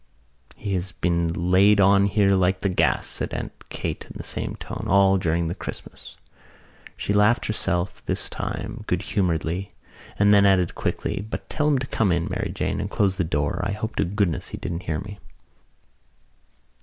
[0.55, 4.55] "He has been laid on here like the gas," said Aunt Kate in the same
[4.55, 6.17] tone, "all during the Christmas."
[6.97, 9.73] She laughed herself this time good humouredly
[10.17, 13.23] and then added quickly: "But tell him to come in, Mary Jane, and close the
[13.23, 13.61] door.
[13.63, 15.19] I hope to goodness he didn't hear me."